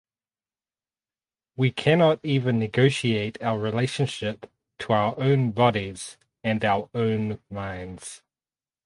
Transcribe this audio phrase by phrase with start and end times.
[1.55, 8.23] We cannot even negotiate our relationship to our own bodies and our own minds.